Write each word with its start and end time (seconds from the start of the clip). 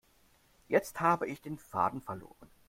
Jetzt 0.67 0.99
habe 0.99 1.27
ich 1.27 1.43
den 1.43 1.59
Faden 1.59 2.01
verloren. 2.01 2.49